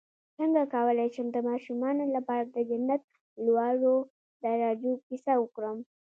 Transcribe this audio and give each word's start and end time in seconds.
څنګه 0.37 0.61
کولی 0.75 1.07
شم 1.15 1.27
د 1.33 1.37
ماشومانو 1.49 2.03
لپاره 2.15 2.43
د 2.47 2.57
جنت 2.69 3.03
لوړو 3.45 3.95
درجو 4.43 4.93
کیسه 5.07 5.33
وکړم 5.41 5.77